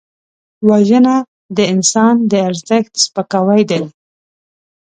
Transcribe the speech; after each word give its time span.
وژنه 0.69 1.15
د 1.57 1.59
انسان 1.73 2.15
د 2.31 2.33
ارزښت 2.49 2.93
سپکاوی 3.03 3.61
دی 3.69 3.81